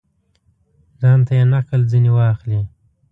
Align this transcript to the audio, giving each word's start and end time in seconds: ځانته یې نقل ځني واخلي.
ځانته 0.99 1.33
یې 1.37 1.43
نقل 1.53 1.81
ځني 1.91 2.11
واخلي. 2.13 2.61